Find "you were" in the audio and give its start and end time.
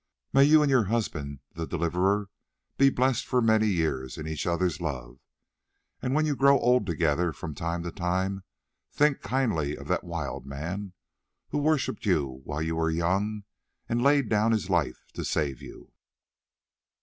12.63-12.89